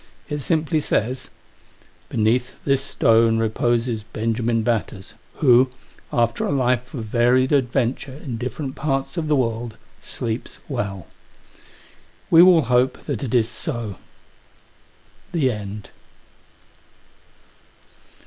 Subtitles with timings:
[0.29, 1.29] It simply says:
[2.09, 5.69] "BENEATH THIS STONE REPOSES BENJAMIN BATTERS, WHO,
[6.11, 11.05] AFTER A LIFE OF VARIED ADVENTURE IN DIFFERENT PARTS OF THE WORLD, SLEEPS WELL.
[12.31, 13.97] We will hope that it is so.
[15.33, 15.91] THE END.